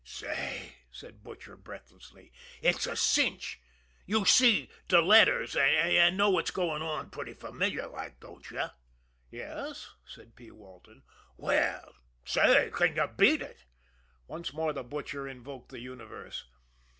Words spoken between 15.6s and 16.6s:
the universe.